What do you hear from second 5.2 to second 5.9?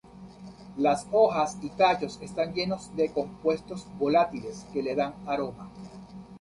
el aroma.